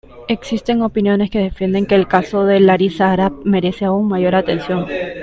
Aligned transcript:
Existen 0.27 0.81
opiniones 0.81 1.29
que 1.29 1.37
defienden 1.37 1.85
que 1.85 1.93
el 1.93 2.07
caso 2.07 2.43
de 2.43 2.59
Larisa 2.59 3.11
Arap 3.11 3.33
merece 3.45 3.85
aún 3.85 4.07
mayor 4.07 4.33
atención. 4.33 4.87